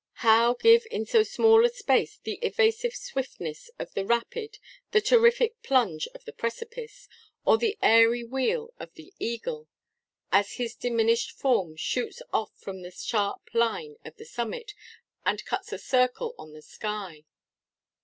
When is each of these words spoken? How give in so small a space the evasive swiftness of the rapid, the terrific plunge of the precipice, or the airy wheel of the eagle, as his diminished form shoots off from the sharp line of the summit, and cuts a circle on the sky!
How 0.25 0.55
give 0.55 0.87
in 0.89 1.05
so 1.05 1.21
small 1.21 1.63
a 1.63 1.69
space 1.69 2.17
the 2.17 2.39
evasive 2.41 2.95
swiftness 2.95 3.69
of 3.77 3.93
the 3.93 4.03
rapid, 4.03 4.57
the 4.89 4.99
terrific 4.99 5.61
plunge 5.61 6.07
of 6.15 6.25
the 6.25 6.33
precipice, 6.33 7.07
or 7.45 7.59
the 7.59 7.77
airy 7.83 8.23
wheel 8.23 8.73
of 8.79 8.91
the 8.95 9.13
eagle, 9.19 9.67
as 10.31 10.53
his 10.53 10.73
diminished 10.73 11.33
form 11.33 11.75
shoots 11.75 12.19
off 12.33 12.57
from 12.57 12.81
the 12.81 12.89
sharp 12.89 13.47
line 13.53 13.97
of 14.03 14.15
the 14.17 14.25
summit, 14.25 14.73
and 15.23 15.45
cuts 15.45 15.71
a 15.71 15.77
circle 15.77 16.33
on 16.35 16.51
the 16.53 16.63
sky! 16.63 17.25